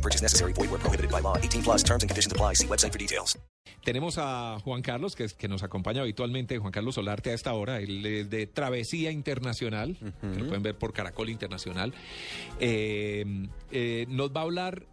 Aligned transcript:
No 0.00 0.02
purchase 0.02 0.22
necessary. 0.22 0.52
Void 0.54 0.70
where 0.70 0.78
prohibited 0.80 1.10
by 1.10 1.20
law. 1.20 1.36
18 1.36 1.62
plus 1.62 1.82
terms 1.84 2.02
and 2.02 2.08
conditions 2.10 2.32
apply. 2.32 2.54
See 2.54 2.66
website 2.66 2.90
for 2.92 2.98
details. 2.98 3.38
Tenemos 3.84 4.16
a 4.18 4.58
Juan 4.64 4.80
Carlos, 4.82 5.14
que, 5.14 5.24
es- 5.24 5.34
que 5.34 5.46
nos 5.48 5.62
acompaña 5.62 6.00
habitualmente, 6.00 6.58
Juan 6.58 6.72
Carlos 6.72 6.94
Solarte 6.94 7.30
a 7.30 7.34
esta 7.34 7.52
hora, 7.52 7.80
él 7.80 8.04
es 8.04 8.30
de 8.30 8.46
Travesía 8.46 9.10
Internacional, 9.10 9.96
que 10.20 10.38
lo 10.40 10.46
pueden 10.48 10.62
ver 10.62 10.76
por 10.76 10.92
Caracol 10.92 11.28
Internacional. 11.30 11.92
Eh, 12.58 13.24
eh, 13.70 14.06
nos 14.08 14.30
va 14.34 14.40
a 14.40 14.44
hablar 14.44 14.86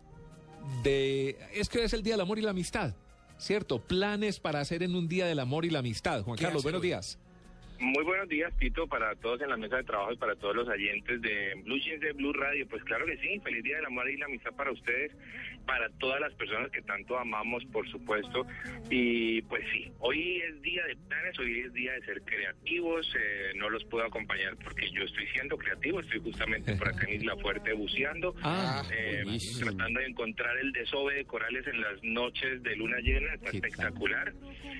de... 0.83 1.37
Es 1.53 1.69
que 1.69 1.79
hoy 1.79 1.85
es 1.85 1.93
el 1.93 2.03
Día 2.03 2.13
del 2.13 2.21
Amor 2.21 2.39
y 2.39 2.41
la 2.43 2.51
Amistad, 2.51 2.93
¿cierto? 3.37 3.79
Planes 3.79 4.39
para 4.39 4.59
hacer 4.61 4.83
en 4.83 4.95
un 4.95 5.07
Día 5.07 5.25
del 5.25 5.39
Amor 5.39 5.65
y 5.65 5.69
la 5.69 5.79
Amistad. 5.79 6.23
Juan 6.23 6.37
Carlos, 6.37 6.63
buenos 6.63 6.81
días. 6.81 7.17
Muy 7.79 8.03
buenos 8.03 8.27
días, 8.27 8.51
Tito, 8.57 8.87
para 8.87 9.15
todos 9.17 9.39
en 9.41 9.49
la 9.49 9.57
mesa 9.57 9.77
de 9.77 9.83
trabajo 9.83 10.11
y 10.11 10.17
para 10.17 10.35
todos 10.35 10.55
los 10.55 10.67
oyentes 10.67 11.21
de 11.21 11.53
Blue 11.63 11.77
Jeans 11.79 12.01
de 12.01 12.11
Blue 12.13 12.33
Radio. 12.33 12.67
Pues 12.67 12.83
claro 12.83 13.05
que 13.05 13.17
sí, 13.17 13.39
feliz 13.43 13.63
día 13.63 13.75
del 13.77 13.85
amor 13.85 14.09
y 14.09 14.17
la 14.17 14.25
amistad 14.25 14.51
para 14.55 14.71
ustedes, 14.71 15.11
para 15.65 15.87
todas 15.99 16.19
las 16.19 16.33
personas 16.33 16.71
que 16.71 16.81
tanto 16.81 17.17
amamos, 17.19 17.63
por 17.65 17.87
supuesto. 17.89 18.47
Y 18.89 19.43
pues 19.43 19.63
sí, 19.71 19.91
hoy 19.99 20.37
es 20.41 20.59
día 20.63 20.83
de 20.87 20.95
planes, 21.07 21.37
hoy 21.37 21.59
es 21.61 21.73
día 21.73 21.93
de 21.93 22.01
ser 22.01 22.21
creativos. 22.23 23.07
eh, 23.15 23.51
no 23.57 23.69
los 23.69 23.83
puedo 23.85 24.05
acompañar 24.05 24.55
porque 24.63 24.89
yo 24.91 25.03
estoy 25.03 25.27
siendo 25.27 25.55
creativo, 25.57 25.99
estoy 25.99 26.19
justamente 26.19 26.75
por 26.75 26.87
acá 26.89 27.05
en 27.07 27.15
Isla 27.21 27.35
Fuerte 27.37 27.73
buceando. 27.73 28.33
Ah, 28.43 28.83
eh, 28.91 29.23
tratando 29.59 29.99
de 29.99 30.07
encontrar 30.07 30.57
el 30.57 30.71
desove 30.71 31.13
de 31.15 31.25
corales 31.25 31.65
en 31.67 31.79
las 31.81 32.03
noches 32.03 32.63
de 32.63 32.75
luna 32.75 32.97
llena, 33.01 33.33
está 33.35 33.51
espectacular. 33.51 34.33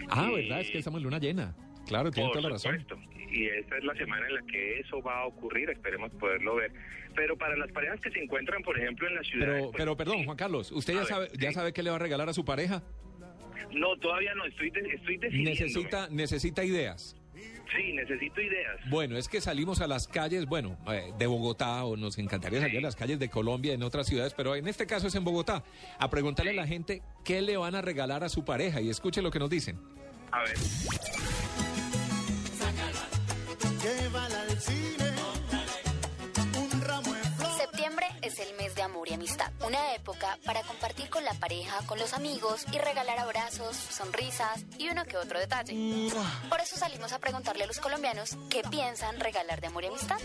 Ah, 0.09 0.29
Y- 0.31 0.35
verdad, 0.35 0.61
es 0.61 0.71
que 0.71 0.79
estamos 0.79 0.97
en 0.99 1.03
luna 1.03 1.19
llena. 1.19 1.55
Claro, 1.87 2.11
tiene 2.11 2.29
toda 2.29 2.41
la 2.41 2.49
razón. 2.49 2.79
supuesto. 2.81 2.99
Y 3.31 3.45
esta 3.45 3.77
es 3.77 3.83
la 3.83 3.93
semana 3.95 4.25
en 4.27 4.35
la 4.35 4.41
que 4.43 4.79
eso 4.79 5.01
va 5.01 5.21
a 5.21 5.25
ocurrir, 5.25 5.69
esperemos 5.69 6.11
poderlo 6.13 6.55
ver. 6.55 6.71
Pero 7.15 7.37
para 7.37 7.55
las 7.57 7.71
parejas 7.71 7.99
que 8.01 8.09
se 8.11 8.19
encuentran, 8.23 8.61
por 8.63 8.77
ejemplo, 8.79 9.07
en 9.07 9.15
la 9.15 9.23
ciudad... 9.23 9.47
Pero, 9.47 9.71
pero 9.75 9.97
perdón, 9.97 10.25
Juan 10.25 10.37
Carlos, 10.37 10.71
¿usted 10.71 10.93
ya 10.93 10.99
ver, 10.99 11.07
sabe, 11.07 11.27
ya 11.39 11.49
sí. 11.49 11.55
sabe 11.55 11.73
qué 11.73 11.83
le 11.83 11.89
va 11.89 11.95
a 11.97 11.99
regalar 11.99 12.29
a 12.29 12.33
su 12.33 12.45
pareja? 12.45 12.83
No, 13.71 13.97
todavía 13.97 14.33
no, 14.35 14.45
estoy, 14.45 14.69
de- 14.69 14.81
estoy 14.93 15.17
decidiéndome. 15.17 15.59
Necesita, 15.59 16.07
necesita 16.09 16.63
ideas. 16.63 17.15
Sí, 17.75 17.91
necesito 17.91 18.39
ideas. 18.41 18.79
Bueno, 18.89 19.17
es 19.17 19.27
que 19.27 19.41
salimos 19.41 19.81
a 19.81 19.87
las 19.87 20.07
calles, 20.07 20.45
bueno, 20.45 20.77
eh, 20.89 21.11
de 21.19 21.27
Bogotá 21.27 21.83
o 21.83 21.97
nos 21.97 22.17
encantaría 22.17 22.61
salir 22.61 22.77
a 22.77 22.81
las 22.81 22.95
calles 22.95 23.19
de 23.19 23.29
Colombia 23.29 23.73
en 23.73 23.83
otras 23.83 24.07
ciudades, 24.07 24.33
pero 24.33 24.55
en 24.55 24.67
este 24.67 24.87
caso 24.87 25.07
es 25.07 25.15
en 25.15 25.25
Bogotá, 25.25 25.63
a 25.99 26.09
preguntarle 26.09 26.51
a 26.51 26.55
la 26.55 26.65
gente 26.65 27.01
qué 27.25 27.41
le 27.41 27.57
van 27.57 27.75
a 27.75 27.81
regalar 27.81 28.23
a 28.23 28.29
su 28.29 28.45
pareja 28.45 28.79
y 28.79 28.89
escuche 28.89 29.21
lo 29.21 29.31
que 29.31 29.39
nos 29.39 29.49
dicen. 29.49 29.77
A 30.31 30.43
ver, 30.43 30.55
amor 38.87 39.09
y 39.09 39.13
amistad, 39.13 39.51
una 39.65 39.93
época 39.95 40.39
para 40.45 40.63
compartir 40.63 41.09
con 41.09 41.23
la 41.23 41.33
pareja, 41.33 41.85
con 41.85 41.99
los 41.99 42.13
amigos 42.13 42.65
y 42.71 42.77
regalar 42.77 43.19
abrazos, 43.19 43.75
sonrisas 43.75 44.63
y 44.77 44.89
uno 44.89 45.03
que 45.05 45.17
otro 45.17 45.39
detalle. 45.39 46.09
Por 46.49 46.59
eso 46.61 46.77
salimos 46.77 47.11
a 47.11 47.19
preguntarle 47.19 47.65
a 47.65 47.67
los 47.67 47.79
colombianos 47.79 48.37
qué 48.49 48.63
piensan 48.69 49.19
regalar 49.19 49.59
de 49.61 49.67
amor 49.67 49.83
y 49.83 49.87
amistad. 49.87 50.17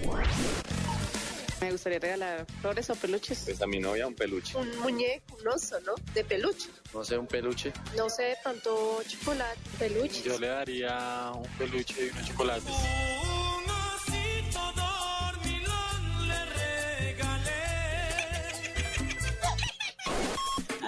Me 1.60 1.70
gustaría 1.70 1.98
regalar 1.98 2.46
flores 2.60 2.90
o 2.90 2.96
peluches. 2.96 3.42
Pues 3.44 3.62
a 3.62 3.66
mi 3.66 3.78
novia 3.78 4.06
un 4.06 4.14
peluche. 4.14 4.56
Un 4.56 4.78
muñeco, 4.78 5.36
un 5.40 5.48
oso, 5.48 5.80
¿no? 5.80 5.94
De 6.12 6.24
peluche. 6.24 6.70
No 6.92 7.04
sé, 7.04 7.18
un 7.18 7.26
peluche. 7.26 7.72
No 7.96 8.08
sé, 8.10 8.36
tanto 8.42 9.00
chocolate, 9.06 9.58
peluche. 9.78 10.22
Yo 10.22 10.38
le 10.38 10.48
daría 10.48 11.30
un 11.34 11.48
peluche 11.58 12.06
y 12.06 12.10
unos 12.10 12.26
chocolates. 12.26 12.74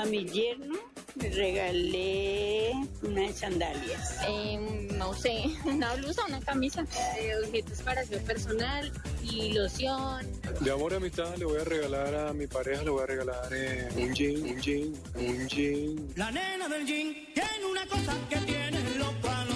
A 0.04 0.06
mi 0.06 0.22
yerno 0.26 0.78
le 1.14 1.30
regalé 1.30 2.72
unas 3.00 3.38
sandalias. 3.38 4.18
no 4.98 5.14
sé, 5.14 5.44
una 5.64 5.94
blusa, 5.94 6.26
una 6.26 6.40
camisa. 6.40 6.84
objetos 7.42 7.80
para 7.80 8.02
hacer 8.02 8.22
personal 8.22 8.92
y 9.22 9.54
loción. 9.54 10.30
De 10.60 10.70
amor 10.70 10.92
y 10.92 10.96
amistad 10.96 11.34
le 11.38 11.46
voy 11.46 11.58
a 11.58 11.64
regalar 11.64 12.14
a 12.14 12.34
mi 12.34 12.46
pareja, 12.46 12.82
le 12.82 12.90
voy 12.90 13.02
a 13.02 13.06
regalar 13.06 13.48
eh, 13.54 13.88
un 13.96 14.12
jean, 14.12 14.42
un 14.42 14.60
jean, 14.60 14.92
un 15.14 15.48
jean. 15.48 16.12
La 16.16 16.30
nena 16.30 16.68
del 16.68 16.84
jean 16.84 17.14
tiene 17.32 17.66
una 17.70 17.86
cosa 17.86 18.14
que 18.28 18.36
a 18.36 18.40
los 18.40 18.44
muchachos. 19.24 19.53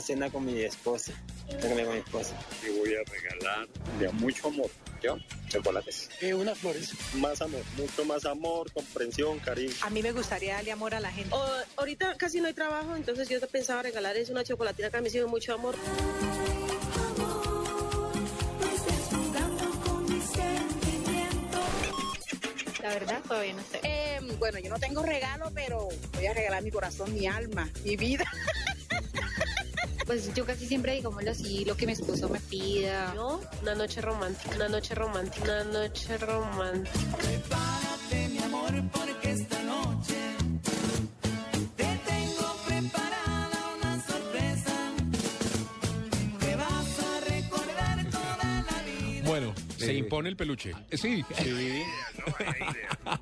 Una 0.00 0.06
cena 0.06 0.30
con 0.30 0.46
mi 0.46 0.62
esposa. 0.62 1.12
Con 1.60 1.74
mi 1.74 1.98
esposa. 1.98 2.34
Le 2.62 2.70
voy 2.78 2.94
a 2.94 3.02
regalar 3.04 3.68
de 3.98 4.08
mucho 4.12 4.48
amor. 4.48 4.70
¿Yo? 5.02 5.18
Chocolates. 5.48 6.08
Eh, 6.22 6.32
unas 6.32 6.58
flores. 6.58 6.92
Más 7.16 7.40
amor, 7.42 7.62
mucho 7.76 8.04
más 8.06 8.24
amor, 8.24 8.72
comprensión, 8.72 9.38
cariño. 9.40 9.74
A 9.82 9.90
mí 9.90 10.02
me 10.02 10.12
gustaría 10.12 10.54
darle 10.54 10.72
amor 10.72 10.94
a 10.94 11.00
la 11.00 11.10
gente. 11.10 11.34
ahorita 11.76 12.16
casi 12.16 12.40
no 12.40 12.46
hay 12.46 12.54
trabajo, 12.54 12.96
entonces 12.96 13.28
yo 13.28 13.40
pensaba 13.48 13.82
regalar 13.82 14.16
es 14.16 14.30
una 14.30 14.42
chocolatina 14.42 14.90
que 14.90 14.96
a 14.96 15.00
mí 15.00 15.10
sirve 15.10 15.26
mucho 15.26 15.54
amor. 15.54 15.76
La 22.82 22.88
verdad, 22.88 23.20
todavía 23.28 23.52
no 23.52 23.62
sé. 23.62 23.80
bueno, 24.38 24.58
yo 24.60 24.70
no 24.70 24.78
tengo 24.78 25.02
regalo, 25.02 25.50
pero 25.54 25.88
voy 26.14 26.26
a 26.26 26.32
regalar 26.32 26.62
mi 26.62 26.70
corazón, 26.70 27.12
mi 27.12 27.26
alma, 27.26 27.68
mi 27.84 27.96
vida. 27.96 28.24
Pues 30.10 30.34
yo 30.34 30.44
casi 30.44 30.66
siempre 30.66 30.94
digámoslo 30.94 31.30
así, 31.30 31.64
lo 31.64 31.76
que 31.76 31.86
mi 31.86 31.92
esposo 31.92 32.28
me 32.28 32.40
pida. 32.40 33.14
¿No? 33.14 33.40
Una 33.62 33.76
noche 33.76 34.00
romántica, 34.00 34.56
una 34.56 34.68
noche 34.68 34.92
romántica, 34.96 35.44
una 35.44 35.64
noche 35.64 36.18
romántica. 36.18 37.16
Prepárate, 37.16 38.28
mi 38.28 38.38
amor, 38.38 38.72
porque 38.92 39.30
esta 39.30 39.62
noche 39.62 40.16
te 41.76 41.84
tengo 41.84 42.56
preparada 42.66 43.58
una 43.78 44.02
sorpresa 44.04 44.74
que 46.40 46.56
vas 46.56 46.98
a 46.98 47.20
recordar 47.30 48.10
toda 48.10 48.64
la 48.68 48.82
vida. 48.82 49.28
Bueno, 49.28 49.54
Se 49.76 49.92
eh, 49.92 49.98
impone 49.98 50.28
el 50.30 50.36
peluche. 50.36 50.72
eh, 50.90 50.96
Sí, 50.98 51.24
¿no? 51.38 52.34
Hay 52.40 52.62
ideas. 52.72 53.20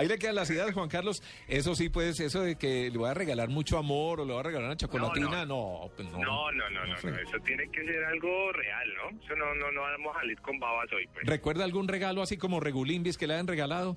Ahí 0.00 0.08
le 0.08 0.18
quedan 0.18 0.34
las 0.34 0.50
ideas, 0.50 0.72
Juan 0.72 0.88
Carlos. 0.88 1.22
Eso 1.46 1.74
sí, 1.74 1.88
pues, 1.88 2.18
eso 2.20 2.42
de 2.42 2.56
que 2.56 2.90
le 2.90 2.98
voy 2.98 3.10
a 3.10 3.14
regalar 3.14 3.48
mucho 3.48 3.78
amor 3.78 4.20
o 4.20 4.24
le 4.24 4.32
voy 4.32 4.40
a 4.40 4.42
regalar 4.44 4.68
una 4.68 4.76
chocolatina, 4.76 5.44
no, 5.44 5.90
pues 5.94 6.08
no. 6.10 6.18
No, 6.18 6.52
no, 6.52 6.70
no, 6.70 6.86
no, 6.86 6.94
no, 7.02 7.18
eso 7.18 7.38
tiene 7.44 7.70
que 7.70 7.84
ser 7.84 8.04
algo 8.04 8.52
real, 8.52 8.88
¿no? 8.94 9.24
Eso 9.24 9.36
no, 9.36 9.54
no, 9.54 9.70
no 9.70 9.82
vamos 9.82 10.16
a 10.16 10.20
salir 10.20 10.40
con 10.40 10.58
babas 10.58 10.90
hoy, 10.92 11.06
pues. 11.12 11.26
¿Recuerda 11.26 11.64
algún 11.64 11.88
regalo 11.88 12.22
así 12.22 12.36
como 12.36 12.60
regulimbis 12.60 13.18
que 13.18 13.26
le 13.26 13.34
hayan 13.34 13.46
regalado? 13.46 13.96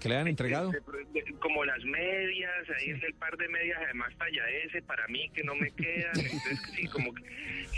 ¿Que 0.00 0.08
le 0.08 0.14
hayan 0.16 0.28
entregado? 0.28 0.72
Como 1.40 1.64
las 1.64 1.84
medias, 1.84 2.50
ahí 2.78 2.90
en 2.90 3.04
el 3.04 3.14
par 3.14 3.36
de 3.36 3.48
medias, 3.48 3.78
además 3.84 4.12
talla 4.18 4.48
S, 4.64 4.82
para 4.82 5.06
mí 5.08 5.30
que 5.34 5.44
no 5.44 5.54
me 5.54 5.70
quedan. 5.72 6.12
Entonces, 6.16 6.60
sí, 6.74 6.86
como 6.86 7.12
que, 7.14 7.22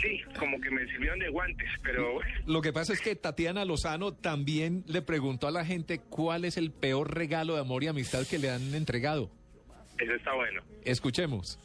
sí, 0.01 0.21
como 0.39 0.59
que 0.61 0.71
me 0.71 0.85
sirvieron 0.87 1.19
de 1.19 1.29
guantes, 1.29 1.69
pero. 1.83 2.19
Lo 2.45 2.61
que 2.61 2.71
pasa 2.71 2.93
es 2.93 3.01
que 3.01 3.15
Tatiana 3.15 3.65
Lozano 3.65 4.13
también 4.13 4.83
le 4.87 5.01
preguntó 5.01 5.47
a 5.47 5.51
la 5.51 5.65
gente 5.65 5.99
cuál 5.99 6.45
es 6.45 6.57
el 6.57 6.71
peor 6.71 7.15
regalo 7.15 7.55
de 7.55 7.61
amor 7.61 7.83
y 7.83 7.87
amistad 7.87 8.25
que 8.25 8.39
le 8.39 8.49
han 8.49 8.73
entregado. 8.73 9.29
Eso 9.97 10.13
está 10.13 10.33
bueno. 10.33 10.61
Escuchemos. 10.85 11.59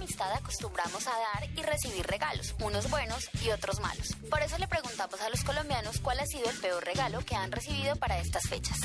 Amistad 0.00 0.32
acostumbramos 0.32 1.06
a 1.06 1.10
dar 1.10 1.50
y 1.54 1.62
recibir 1.62 2.06
regalos, 2.06 2.54
unos 2.62 2.88
buenos 2.88 3.28
y 3.44 3.50
otros 3.50 3.80
malos. 3.80 4.16
Por 4.30 4.40
eso 4.40 4.56
le 4.56 4.66
preguntamos 4.66 5.20
a 5.20 5.28
los 5.28 5.44
colombianos 5.44 6.00
cuál 6.00 6.20
ha 6.20 6.24
sido 6.24 6.48
el 6.48 6.56
peor 6.56 6.82
regalo 6.82 7.20
que 7.20 7.36
han 7.36 7.52
recibido 7.52 7.94
para 7.96 8.18
estas 8.18 8.48
fechas. 8.48 8.78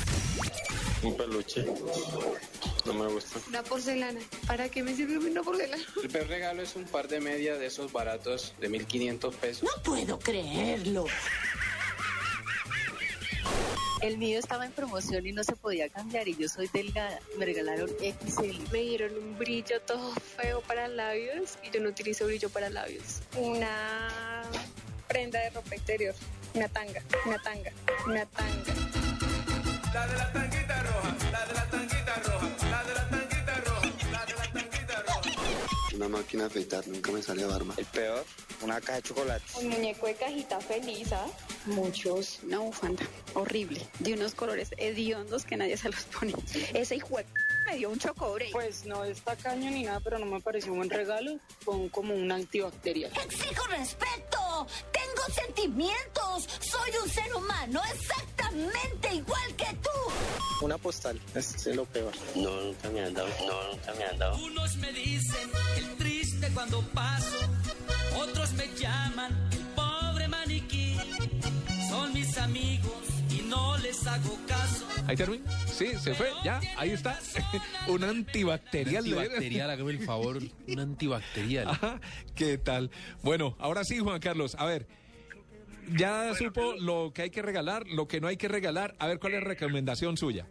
Un 1.03 1.15
peluche. 1.15 1.65
No 2.83 2.93
me 2.95 3.07
gusta. 3.07 3.39
Una 3.47 3.63
porcelana. 3.63 4.19
¿Para 4.45 4.67
qué 4.67 4.83
me 4.83 4.93
sirve 4.93 5.17
una 5.17 5.41
porcelana? 5.41 5.81
El 6.03 6.09
peor 6.09 6.27
regalo 6.27 6.61
es 6.63 6.75
un 6.75 6.83
par 6.83 7.07
de 7.07 7.21
medias 7.21 7.59
de 7.59 7.67
esos 7.67 7.93
baratos 7.93 8.53
de 8.59 8.67
1500 8.67 9.35
pesos. 9.35 9.63
No 9.63 9.83
puedo 9.83 10.19
creerlo. 10.19 11.05
El 14.05 14.19
mío 14.19 14.37
estaba 14.37 14.67
en 14.67 14.71
promoción 14.71 15.25
y 15.25 15.31
no 15.31 15.43
se 15.43 15.55
podía 15.55 15.89
cambiar 15.89 16.27
y 16.27 16.35
yo 16.35 16.47
soy 16.47 16.69
delgada. 16.71 17.19
Me 17.39 17.45
regalaron 17.45 17.89
XL. 17.89 18.71
Me 18.71 18.81
dieron 18.81 19.17
un 19.17 19.35
brillo 19.35 19.81
todo 19.81 20.13
feo 20.37 20.61
para 20.61 20.87
labios 20.87 21.57
y 21.63 21.71
yo 21.71 21.81
no 21.81 21.89
utilizo 21.89 22.27
brillo 22.27 22.51
para 22.51 22.69
labios. 22.69 23.21
Una 23.35 24.43
exterior. 25.71 26.13
Una 26.53 26.67
tanga, 26.67 27.01
una 27.25 27.37
tanga, 27.39 27.71
una 28.05 28.25
tanga. 28.27 28.73
La 29.91 30.07
de 30.07 30.17
la 30.17 30.31
tanguita 30.31 30.83
roja, 30.83 31.15
la 31.31 31.45
de 31.47 31.53
la 31.53 31.69
tanguita 31.71 32.15
roja, 32.25 32.69
la 32.69 32.83
de 32.83 32.93
la 32.93 33.04
Una 36.05 36.17
máquina 36.19 36.43
de 36.43 36.47
afeitar, 36.49 36.87
nunca 36.87 37.11
me 37.11 37.23
sale 37.23 37.45
barba. 37.45 37.73
El 37.77 37.85
peor, 37.85 38.23
una 38.61 38.79
caja 38.79 38.97
de 38.97 39.01
chocolate. 39.01 39.43
Un 39.59 39.69
muñeco 39.69 40.05
de 40.05 40.13
cajita 40.13 40.59
feliz, 40.61 41.11
¿ah? 41.11 41.25
Muchos, 41.65 42.41
una 42.43 42.59
bufanda 42.59 43.03
horrible, 43.33 43.81
de 43.97 44.13
unos 44.13 44.35
colores 44.35 44.69
hediondos 44.77 45.45
que 45.45 45.57
nadie 45.57 45.77
se 45.77 45.89
los 45.89 46.03
pone. 46.03 46.35
Ese 46.75 46.97
hijo 46.97 47.17
de 47.17 47.25
me 47.65 47.77
dio 47.77 47.89
un 47.89 47.97
chocobre. 47.97 48.49
Pues 48.51 48.85
no 48.85 49.03
está 49.03 49.35
caño 49.35 49.71
ni 49.71 49.81
nada, 49.81 49.99
pero 49.99 50.19
no 50.19 50.27
me 50.27 50.39
pareció 50.41 50.73
un 50.73 50.77
buen 50.77 50.91
regalo. 50.91 51.39
Con 51.63 51.89
como 51.89 52.13
un 52.13 52.31
antibacterial. 52.31 53.11
Exijo 53.25 53.65
respeto. 53.67 54.44
Tengo 54.91 55.23
sentimientos. 55.33 56.47
Soy 56.61 56.91
un 57.03 57.09
ser 57.09 57.35
humano 57.35 57.81
exactamente 57.93 59.13
igual 59.13 59.55
que 59.55 59.77
tú. 59.81 60.65
Una 60.65 60.77
postal, 60.77 61.19
es 61.33 61.65
lo 61.67 61.85
peor. 61.85 62.13
No, 62.35 62.49
nunca 62.61 62.89
me 62.89 63.01
han 63.03 63.13
dado. 63.13 63.27
No, 63.45 63.71
nunca 63.71 63.93
me 63.93 64.03
han 64.05 64.17
dado. 64.17 64.37
Unos 64.37 64.75
me 64.77 64.91
dicen 64.93 65.49
el 65.77 65.97
triste 65.97 66.49
cuando 66.53 66.81
paso, 66.93 67.37
otros 68.17 68.53
me 68.53 68.67
llaman 68.75 69.49
el 69.51 69.65
pobre 69.75 70.27
maniquí. 70.27 70.97
Son 71.89 72.13
mis 72.13 72.37
amigos 72.37 72.74
no 73.55 73.77
les 73.77 74.07
hago 74.07 74.37
caso. 74.47 74.85
¿Ahí 75.07 75.15
termina? 75.15 75.49
Sí, 75.67 75.87
se 75.97 76.13
fue, 76.13 76.27
ya, 76.43 76.59
ahí 76.77 76.91
está. 76.91 77.19
un 77.87 78.03
antibacterial. 78.03 79.03
Antibacterial, 79.03 79.69
hágame 79.69 79.91
el 79.91 79.99
favor, 79.99 80.39
un 80.67 80.79
antibacterial. 80.79 81.69
Ajá, 81.69 81.99
¿Qué 82.35 82.57
tal? 82.57 82.91
Bueno, 83.23 83.55
ahora 83.59 83.83
sí, 83.83 83.99
Juan 83.99 84.19
Carlos, 84.19 84.55
a 84.59 84.65
ver. 84.65 84.87
Ya 85.95 86.33
supo 86.33 86.73
lo 86.79 87.11
que 87.13 87.23
hay 87.23 87.29
que 87.29 87.43
regalar, 87.43 87.83
lo 87.87 88.07
que 88.07 88.19
no 88.19 88.27
hay 88.27 88.37
que 88.37 88.47
regalar. 88.47 88.95
A 88.97 89.07
ver, 89.07 89.19
¿cuál 89.19 89.33
es 89.35 89.41
la 89.41 89.47
recomendación 89.47 90.17
suya? 90.17 90.47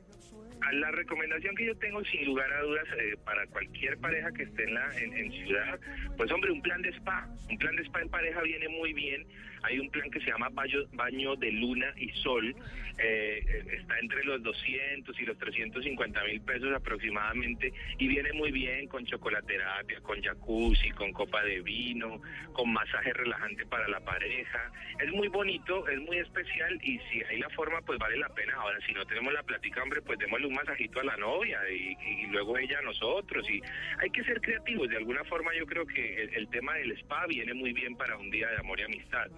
La 0.72 0.90
recomendación 0.92 1.54
que 1.56 1.66
yo 1.66 1.76
tengo, 1.76 2.02
sin 2.04 2.24
lugar 2.24 2.50
a 2.52 2.62
dudas, 2.62 2.84
eh, 2.98 3.16
para 3.24 3.46
cualquier 3.48 3.98
pareja 3.98 4.30
que 4.32 4.44
esté 4.44 4.64
en, 4.64 4.74
la, 4.74 4.96
en, 4.96 5.12
en 5.12 5.32
ciudad, 5.32 5.78
pues 6.16 6.30
hombre, 6.32 6.52
un 6.52 6.62
plan 6.62 6.80
de 6.82 6.90
spa. 6.90 7.28
Un 7.50 7.58
plan 7.58 7.76
de 7.76 7.82
spa 7.82 8.00
en 8.00 8.08
pareja 8.08 8.40
viene 8.42 8.68
muy 8.68 8.92
bien. 8.92 9.26
Hay 9.64 9.78
un 9.78 9.90
plan 9.90 10.10
que 10.10 10.20
se 10.20 10.26
llama 10.26 10.48
baño, 10.50 10.80
baño 10.92 11.36
de 11.36 11.50
luna 11.52 11.92
y 11.96 12.10
sol. 12.22 12.54
Eh, 12.98 13.64
está 13.72 13.98
entre 13.98 14.22
los 14.24 14.42
200 14.42 15.18
y 15.18 15.24
los 15.24 15.36
350 15.38 16.24
mil 16.24 16.40
pesos 16.42 16.72
aproximadamente 16.72 17.72
y 17.98 18.06
viene 18.06 18.32
muy 18.34 18.52
bien 18.52 18.86
con 18.86 19.04
chocolaterapia, 19.04 20.00
con 20.00 20.22
jacuzzi, 20.22 20.90
con 20.90 21.12
copa 21.12 21.42
de 21.42 21.60
vino, 21.60 22.20
con 22.52 22.72
masaje 22.72 23.12
relajante 23.12 23.66
para 23.66 23.88
la 23.88 24.00
pareja. 24.00 24.70
Es 25.00 25.10
muy 25.12 25.28
bonito, 25.28 25.88
es 25.88 25.98
muy 26.00 26.18
especial 26.18 26.78
y 26.82 27.00
si 27.10 27.22
hay 27.24 27.40
la 27.40 27.48
forma, 27.50 27.80
pues 27.82 27.98
vale 27.98 28.16
la 28.16 28.28
pena. 28.28 28.54
Ahora, 28.54 28.78
si 28.86 28.92
no 28.92 29.04
tenemos 29.06 29.32
la 29.32 29.42
plática, 29.42 29.82
hombre, 29.82 30.00
pues 30.02 30.18
démosle 30.18 30.46
un 30.46 30.54
masajito 30.54 31.00
a 31.00 31.04
la 31.04 31.16
novia 31.16 31.58
y, 31.70 31.96
y 32.00 32.26
luego 32.26 32.56
ella 32.58 32.78
a 32.78 32.82
nosotros. 32.82 33.48
Y 33.50 33.60
hay 33.98 34.10
que 34.10 34.22
ser 34.24 34.40
creativos. 34.40 34.88
De 34.88 34.96
alguna 34.96 35.24
forma, 35.24 35.50
yo 35.56 35.66
creo 35.66 35.86
que 35.86 36.22
el, 36.22 36.34
el 36.34 36.48
tema 36.48 36.74
del 36.74 36.92
spa 36.92 37.26
viene 37.26 37.54
muy 37.54 37.72
bien 37.72 37.96
para 37.96 38.16
un 38.16 38.30
día 38.30 38.48
de 38.50 38.58
amor 38.58 38.78
y 38.80 38.82
amistad. 38.84 39.30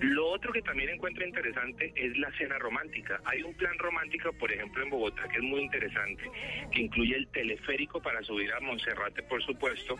Lo 0.00 0.28
otro 0.28 0.52
que 0.52 0.62
también 0.62 0.90
encuentro 0.90 1.26
interesante 1.26 1.92
es 1.94 2.16
la 2.18 2.30
cena 2.32 2.58
romántica. 2.58 3.20
Hay 3.24 3.42
un 3.42 3.54
plan 3.54 3.78
romántico, 3.78 4.32
por 4.32 4.52
ejemplo, 4.52 4.82
en 4.82 4.90
Bogotá, 4.90 5.28
que 5.28 5.36
es 5.36 5.42
muy 5.42 5.60
interesante, 5.60 6.24
que 6.72 6.82
incluye 6.82 7.16
el 7.16 7.28
teleférico 7.28 8.00
para 8.00 8.22
subir 8.22 8.52
a 8.52 8.60
Monserrate, 8.60 9.22
por 9.22 9.42
supuesto, 9.42 9.96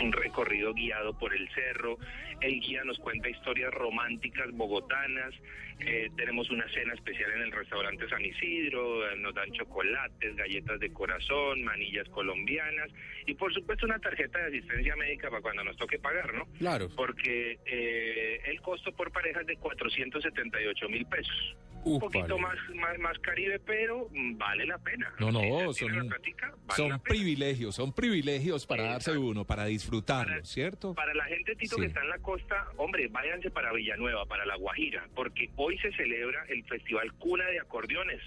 un 0.00 0.12
recorrido 0.12 0.74
guiado 0.74 1.16
por 1.18 1.34
el 1.34 1.48
cerro. 1.50 1.98
El 2.40 2.60
guía 2.60 2.84
nos 2.84 2.98
cuenta 2.98 3.28
historias 3.28 3.72
románticas 3.72 4.50
bogotanas. 4.52 5.34
Eh, 5.80 6.08
tenemos 6.16 6.50
una 6.50 6.68
cena 6.68 6.94
especial 6.94 7.32
en 7.32 7.42
el 7.42 7.52
restaurante 7.52 8.08
San 8.08 8.24
Isidro. 8.24 9.10
eh, 9.10 9.16
nos 9.16 9.34
dan 9.34 9.50
chocolates, 9.52 10.36
galletas 10.36 10.78
de 10.78 10.92
corazón, 10.92 11.62
manillas 11.64 12.08
colombianas 12.10 12.90
y, 13.26 13.34
por 13.34 13.52
supuesto, 13.52 13.86
una 13.86 13.98
tarjeta 13.98 14.38
de 14.38 14.46
asistencia 14.46 14.94
médica 14.96 15.30
para 15.30 15.42
cuando 15.42 15.64
nos 15.64 15.76
toque 15.76 15.98
pagar, 15.98 16.32
¿no? 16.34 16.46
Claro. 16.58 16.88
Porque 16.94 17.58
eh, 17.66 18.40
el 18.46 18.60
costo 18.60 18.92
por 18.94 19.10
pareja 19.12 19.40
es 19.40 19.46
de 19.46 19.56
478 19.56 20.88
mil 20.88 21.06
pesos. 21.06 21.56
Un 21.84 22.00
poquito 22.00 22.38
más, 22.38 22.56
más, 22.74 22.98
más 22.98 23.18
caribe, 23.20 23.58
pero 23.60 24.08
mm, 24.12 24.36
vale 24.38 24.66
la 24.66 24.78
pena. 24.78 25.12
No, 25.18 25.30
no, 25.30 25.72
son- 25.72 25.96
la 25.96 26.04
plática, 26.04 26.48
vale 26.66 26.76
Son 26.76 26.88
la 26.90 26.98
privilegios, 26.98 27.74
son 27.74 27.92
privilegios 27.92 28.66
para 28.66 28.84
darse 28.84 29.16
uno, 29.16 29.44
para 29.44 29.66
disfrutarlo, 29.66 30.32
Para- 30.34 30.44
¿cierto? 30.44 30.94
Para 30.94 31.14
la 31.14 31.24
gente, 31.24 31.54
Tito, 31.56 31.76
Sí. 31.76 31.82
que 31.82 31.86
está 31.88 32.00
en 32.02 32.08
la 32.10 32.18
costa, 32.18 32.68
hombre, 32.76 33.08
váyanse 33.08 33.50
para 33.50 33.72
Villanueva, 33.72 34.24
para 34.26 34.44
La 34.46 34.56
Guajira, 34.56 35.06
porque 35.14 35.50
hoy 35.56 35.78
se 35.78 35.92
celebra 35.92 36.44
el 36.48 36.64
Festival 36.64 37.12
Cuna 37.14 37.44
de 37.46 37.60
Acordeones. 37.60 38.20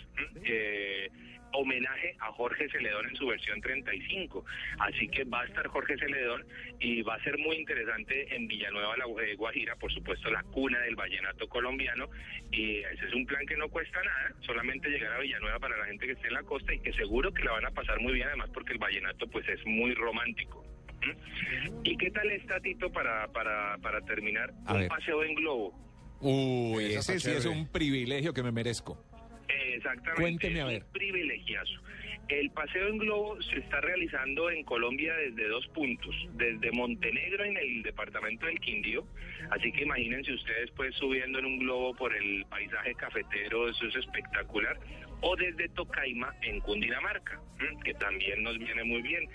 Eh, 0.44 1.10
homenaje 1.54 2.14
a 2.20 2.30
Jorge 2.34 2.70
Celedón 2.70 3.08
en 3.08 3.16
su 3.16 3.26
versión 3.26 3.62
35. 3.62 4.46
Así 4.80 5.08
que 5.08 5.24
va 5.24 5.42
a 5.42 5.46
estar 5.46 5.66
Jorge 5.68 5.98
Celedón 5.98 6.46
y 6.80 7.02
va 7.04 7.16
a 7.16 7.24
ser 7.24 7.38
muy 7.38 7.56
interesante 7.56 8.36
en 8.36 8.48
Villanueva, 8.50 8.98
La 8.98 9.06
Guajira, 9.38 9.76
por 9.78 9.92
supuesto, 9.94 10.30
la 10.30 10.44
cuna 10.44 10.78
del 10.82 10.96
vallenato 10.98 11.48
colombiano. 11.48 12.10
Y 12.52 12.80
ese 12.80 13.06
es 13.08 13.14
un 13.14 13.26
plan 13.26 13.46
que 13.48 13.58
no 13.58 13.68
cuesta 13.70 14.00
nada, 14.04 14.36
solamente 14.42 14.90
llegar 14.90 15.14
a 15.14 15.20
Villanueva 15.20 15.58
para 15.58 15.78
la 15.78 15.86
gente 15.86 16.06
que 16.06 16.12
esté 16.12 16.28
en 16.28 16.34
la 16.36 16.44
costa 16.44 16.74
y 16.74 16.80
que 16.80 16.94
seguro 16.94 17.34
que 17.34 17.44
la 17.44 17.54
van 17.54 17.66
a 17.66 17.72
pasar 17.72 18.00
muy 18.00 18.14
bien, 18.14 18.28
además 18.28 18.50
porque 18.54 18.74
el 18.74 18.78
vallenato 18.78 19.26
pues 19.28 19.48
es 19.48 19.66
muy 19.66 19.96
romántico. 19.96 20.64
¿Mm? 21.02 21.82
¿Y 21.84 21.98
qué 21.98 22.12
tal 22.12 22.30
está, 22.32 22.60
Tito, 22.60 22.92
para, 22.92 23.28
para, 23.30 23.78
para 23.80 24.02
terminar? 24.02 24.54
A 24.66 24.74
un 24.74 24.80
ver. 24.82 24.90
paseo 24.90 25.24
en 25.24 25.34
globo. 25.36 25.74
Uy, 26.20 26.94
ese 26.94 27.20
sí 27.20 27.32
es 27.32 27.46
un 27.46 27.68
privilegio 27.68 28.34
que 28.34 28.44
me 28.44 28.52
merezco. 28.52 29.04
Exactamente. 29.48 30.22
Cuénteme, 30.22 30.60
es 30.60 30.64
a 30.64 30.68
ver. 30.68 30.84
Un 30.84 30.92
privilegiazo. 30.92 31.82
El 32.30 32.52
paseo 32.52 32.90
en 32.90 32.98
globo 32.98 33.42
se 33.42 33.60
está 33.60 33.80
realizando 33.80 34.50
en 34.50 34.64
Colombia 34.64 35.16
desde 35.16 35.48
dos 35.48 35.66
puntos, 35.68 36.14
desde 36.34 36.72
Montenegro 36.74 37.46
en 37.46 37.56
el 37.56 37.84
departamento 37.84 38.46
del 38.46 38.60
Quindío, 38.60 39.08
así 39.50 39.72
que 39.72 39.84
imagínense 39.84 40.34
ustedes 40.34 40.70
pues 40.72 40.94
subiendo 40.96 41.40
en 41.40 41.46
un 41.46 41.60
globo 41.60 41.96
por 41.96 42.14
el 42.14 42.46
paisaje 42.50 42.94
cafetero, 42.96 43.70
eso 43.70 43.86
es 43.88 43.96
espectacular, 43.96 44.78
o 45.22 45.38
desde 45.38 45.70
Tocaima 45.70 46.36
en 46.42 46.60
Cundinamarca, 46.60 47.40
que 47.86 47.94
también 47.94 48.44
nos 48.44 48.58
viene 48.58 48.84
muy 48.84 49.02
bien. 49.02 49.30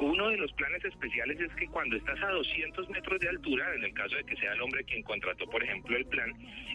Uno 0.00 0.30
de 0.30 0.38
los 0.38 0.50
planes 0.54 0.82
especiales 0.84 1.38
es 1.40 1.52
que 1.56 1.66
cuando 1.68 1.94
estás 1.96 2.18
a 2.22 2.30
200 2.30 2.88
metros 2.88 3.20
de 3.20 3.28
altura, 3.28 3.74
en 3.74 3.84
el 3.84 3.92
caso 3.92 4.16
de 4.16 4.24
que 4.24 4.34
sea 4.36 4.52
el 4.54 4.62
hombre 4.62 4.82
quien 4.84 5.02
contrató, 5.02 5.44
por 5.46 5.62
ejemplo, 5.62 5.96
el 5.96 6.06
plan, 6.06 6.32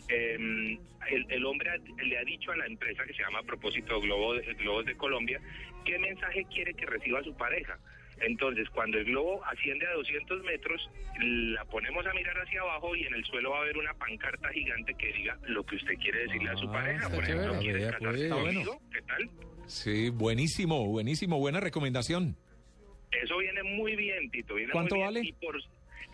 eh, 0.09 0.77
el, 1.09 1.25
el 1.29 1.45
hombre 1.45 1.71
ha- 1.71 2.03
le 2.03 2.17
ha 2.19 2.23
dicho 2.23 2.51
a 2.51 2.55
la 2.57 2.67
empresa 2.67 3.03
que 3.05 3.13
se 3.13 3.23
llama 3.23 3.39
a 3.39 3.43
propósito 3.43 3.99
Globo, 3.99 4.35
Globos 4.59 4.85
de 4.85 4.95
Colombia, 4.95 5.41
qué 5.85 5.97
mensaje 5.97 6.45
quiere 6.53 6.73
que 6.75 6.85
reciba 6.85 7.23
su 7.23 7.35
pareja. 7.35 7.79
Entonces, 8.21 8.69
cuando 8.69 8.97
el 8.97 9.03
globo 9.05 9.43
asciende 9.43 9.85
a 9.87 9.93
200 9.93 10.41
metros, 10.43 10.89
la 11.19 11.65
ponemos 11.65 12.05
a 12.05 12.13
mirar 12.13 12.37
hacia 12.37 12.61
abajo 12.61 12.95
y 12.95 13.03
en 13.05 13.13
el 13.13 13.25
suelo 13.25 13.49
va 13.51 13.57
a 13.57 13.61
haber 13.63 13.77
una 13.77 13.93
pancarta 13.95 14.49
gigante 14.53 14.93
que 14.93 15.11
diga 15.11 15.37
lo 15.47 15.65
que 15.65 15.75
usted 15.75 15.95
quiere 15.95 16.19
decirle 16.19 16.49
a 16.49 16.55
su 16.55 16.69
Ah, 16.69 16.71
pareja. 16.71 17.09
Por 17.09 17.23
ejemplo, 17.23 17.45
chévere. 17.59 17.59
¿quiere 17.63 17.79
Vea, 17.79 17.91
casarse 17.91 18.17
pues. 18.17 18.29
Bueno. 18.29 18.43
conmigo? 18.45 18.81
¿Qué 18.93 19.01
tal? 19.01 19.29
Sí, 19.67 20.09
buenísimo, 20.11 20.85
buenísimo, 20.87 21.39
buena 21.39 21.59
recomendación. 21.59 22.37
Eso 23.21 23.37
viene 23.37 23.63
muy 23.63 23.95
bien, 23.95 24.29
Tito. 24.31 24.55
Viene 24.55 24.71
¿Cuánto 24.71 24.95
muy 24.95 25.03
bien. 25.03 25.13
vale? 25.13 25.27
Y 25.27 25.33
por 25.33 25.57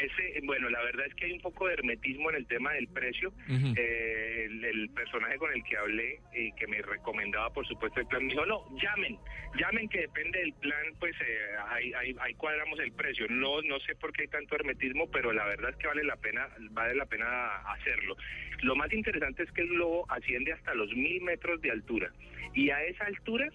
ese, 0.02 0.40
bueno, 0.44 0.70
la 0.70 0.82
verdad 0.82 1.06
es 1.06 1.14
que 1.16 1.26
hay 1.26 1.34
un 1.34 1.42
poco 1.42 1.68
de 1.68 1.74
hermetismo 1.74 2.30
en 2.32 2.38
el 2.38 2.48
tema 2.48 2.74
del 2.74 2.88
precio. 2.88 3.32
Eh, 3.78 4.46
el, 4.46 4.64
el 4.64 4.90
personaje 4.90 5.38
con 5.38 5.52
el 5.54 5.64
que 5.64 5.78
hablé 5.78 6.20
y 6.34 6.52
que 6.54 6.66
me 6.68 6.82
recomendaba, 6.82 7.52
por 7.52 7.68
supuesto, 7.68 8.00
el 8.00 8.08
plan, 8.08 8.26
me 8.26 8.34
dijo, 8.34 8.46
no, 8.46 8.66
llamen, 8.82 9.18
llamen 9.60 9.88
que 9.90 10.02
depende 10.02 10.40
del 10.40 10.54
plan, 10.54 10.84
pues 11.00 11.14
eh, 11.22 11.56
ahí, 11.70 11.94
ahí, 11.94 12.16
ahí 12.20 12.34
cuadramos 12.34 12.80
el 12.80 12.92
precio. 12.94 13.28
No, 13.30 13.62
no 13.62 13.80
sé 13.82 13.96
por 13.96 14.12
qué 14.14 14.24
hay 14.24 14.28
tanto 14.30 14.56
hermetismo, 14.56 15.10
pero 15.12 15.34
la 15.34 15.46
verdad 15.46 15.70
es 15.72 15.76
que 15.78 15.88
vale 15.88 16.04
la 16.04 16.16
pena, 16.16 16.48
vale 16.72 16.96
la 16.96 17.06
pena 17.06 17.58
hacerlo. 17.72 18.18
Lo 18.64 18.76
más 18.76 18.92
interesante 18.94 19.44
es 19.44 19.52
que 19.52 19.62
el 19.62 19.70
globo 19.70 20.06
asciende 20.10 20.54
hasta 20.54 20.74
los 20.74 20.92
mil 20.96 21.22
metros 21.22 21.62
de 21.62 21.72
altura 21.72 22.12
y 22.54 22.70
a 22.70 22.84
esa 22.84 23.06
altura 23.06 23.50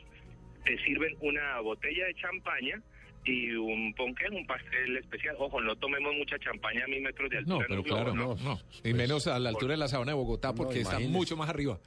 te 0.64 0.78
sirven 0.84 1.14
una 1.20 1.60
botella 1.60 2.06
de 2.06 2.14
champaña 2.14 2.82
y 3.26 3.50
un 3.52 3.92
ponqué, 3.94 4.26
un 4.30 4.46
pastel 4.46 4.96
especial. 4.98 5.36
Ojo, 5.38 5.60
no 5.60 5.74
tomemos 5.76 6.14
mucha 6.14 6.38
champaña 6.38 6.84
a 6.84 6.86
mil 6.86 7.02
metros 7.02 7.28
de 7.30 7.38
altura. 7.38 7.58
No, 7.58 7.66
pero 7.68 7.82
claro, 7.82 8.14
¿no? 8.14 8.34
no, 8.36 8.42
no. 8.42 8.60
Y 8.84 8.94
menos 8.94 9.26
a 9.26 9.38
la 9.38 9.48
altura 9.50 9.72
de 9.72 9.78
la 9.78 9.88
sabana 9.88 10.12
de 10.12 10.16
Bogotá, 10.16 10.52
porque 10.54 10.80
está 10.80 10.98
mucho 11.00 11.36
más 11.36 11.48
arriba. 11.48 11.78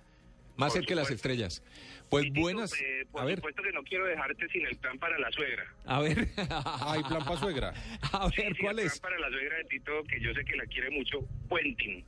Más 0.57 0.73
cerca 0.73 0.89
de 0.89 0.95
las 0.95 1.09
estrellas. 1.09 1.63
Pues 2.09 2.25
Y, 2.25 2.29
Tito, 2.31 2.41
buenas. 2.41 2.73
eh, 2.73 3.05
por 3.09 3.21
A 3.21 3.25
ver, 3.25 3.35
supuesto 3.37 3.63
que 3.63 3.71
no 3.71 3.81
quiero 3.83 4.05
dejarte 4.07 4.45
sin 4.49 4.65
el 4.65 4.75
plan 4.75 4.97
para 4.99 5.17
la 5.17 5.31
suegra. 5.31 5.63
a 5.85 6.01
ver. 6.01 6.27
Hay 6.85 7.01
plan 7.03 7.23
para 7.23 7.37
suegra. 7.39 7.73
A 8.11 8.27
ver, 8.27 8.53
sí, 8.55 8.61
¿cuál 8.61 8.79
el 8.79 8.85
es? 8.87 8.99
plan 8.99 9.11
para 9.13 9.29
la 9.29 9.29
suegra 9.37 9.57
de 9.57 9.63
Tito, 9.65 10.03
que 10.03 10.19
yo 10.19 10.33
sé 10.33 10.43
que 10.43 10.57
la 10.57 10.65
quiere 10.65 10.89
mucho, 10.89 11.19
Puentin. 11.47 12.03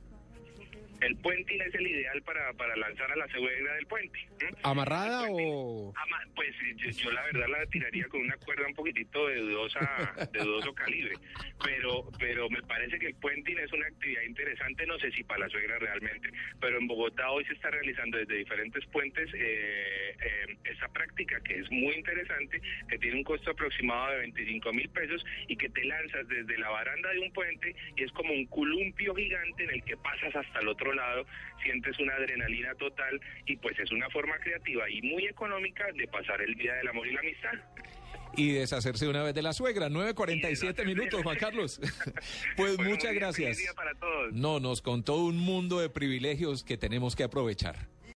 El 1.01 1.15
puenting 1.17 1.61
es 1.61 1.73
el 1.75 1.87
ideal 1.87 2.21
para, 2.21 2.53
para 2.53 2.75
lanzar 2.75 3.11
a 3.11 3.15
la 3.15 3.27
suegra 3.29 3.73
del 3.75 3.87
puente. 3.87 4.19
¿Amarrada 4.63 5.25
o...? 5.29 5.93
Ama- 5.95 6.21
Pues 6.35 6.49
eh, 6.63 6.73
yo, 6.77 6.89
yo 6.91 7.11
la 7.11 7.23
verdad 7.25 7.47
la 7.49 7.65
tiraría 7.67 8.07
con 8.07 8.21
una 8.21 8.37
cuerda 8.37 8.67
un 8.67 8.73
poquitito 8.75 9.27
de 9.27 9.35
dudosa, 9.37 10.13
de 10.31 10.39
dudoso 10.39 10.73
calibre, 10.73 11.15
pero 11.63 12.09
pero 12.19 12.49
me 12.49 12.61
parece 12.63 12.97
que 12.99 13.07
el 13.07 13.15
puenting 13.15 13.57
es 13.59 13.71
una 13.73 13.87
actividad 13.87 14.21
interesante, 14.23 14.85
no 14.85 14.97
sé 14.99 15.11
si 15.11 15.23
para 15.23 15.41
la 15.41 15.49
suegra 15.49 15.77
realmente, 15.79 16.29
pero 16.59 16.77
en 16.77 16.87
Bogotá 16.87 17.29
hoy 17.31 17.43
se 17.45 17.53
está 17.53 17.69
realizando 17.71 18.17
desde 18.17 18.35
diferentes 18.37 18.85
puentes 18.87 19.29
eh, 19.33 20.15
eh, 20.21 20.57
esa 20.65 20.87
práctica 20.89 21.41
que 21.41 21.59
es 21.59 21.69
muy 21.71 21.93
interesante, 21.95 22.61
que 22.89 22.97
tiene 22.99 23.17
un 23.17 23.23
costo 23.23 23.51
aproximado 23.51 24.11
de 24.13 24.17
25 24.19 24.73
mil 24.73 24.89
pesos 24.89 25.25
y 25.47 25.55
que 25.55 25.69
te 25.69 25.83
lanzas 25.83 26.27
desde 26.27 26.57
la 26.57 26.69
baranda 26.69 27.09
de 27.11 27.19
un 27.19 27.33
puente 27.33 27.75
y 27.95 28.03
es 28.03 28.11
como 28.13 28.33
un 28.33 28.45
columpio 28.47 29.13
gigante 29.15 29.63
en 29.63 29.71
el 29.71 29.83
que 29.83 29.97
pasas 29.97 30.35
hasta 30.35 30.59
el 30.59 30.67
otro 30.67 30.90
lado, 30.93 31.25
sientes 31.63 31.97
una 31.99 32.13
adrenalina 32.15 32.73
total 32.75 33.19
y 33.45 33.55
pues 33.57 33.77
es 33.79 33.91
una 33.91 34.09
forma 34.09 34.37
creativa 34.39 34.89
y 34.89 35.01
muy 35.01 35.25
económica 35.25 35.85
de 35.95 36.07
pasar 36.07 36.41
el 36.41 36.55
Día 36.55 36.73
del 36.75 36.87
Amor 36.87 37.07
y 37.07 37.13
la 37.13 37.19
Amistad. 37.19 37.53
Y 38.37 38.53
deshacerse 38.53 39.05
de 39.05 39.11
una 39.11 39.23
vez 39.23 39.33
de 39.33 39.41
la 39.41 39.51
suegra. 39.51 39.89
9.47 39.89 40.85
minutos, 40.85 41.21
Juan 41.21 41.37
Carlos. 41.37 41.79
pues 42.55 42.77
Bueno, 42.77 42.91
muchas 42.91 43.13
gracias. 43.13 43.57
día 43.57 43.73
para 43.73 43.93
todos. 43.95 44.33
No, 44.33 44.59
nos 44.59 44.81
contó 44.81 45.17
un 45.17 45.37
mundo 45.37 45.79
de 45.79 45.89
privilegios 45.89 46.63
que 46.63 46.77
tenemos 46.77 47.15
que 47.15 47.23
aprovechar. 47.23 47.75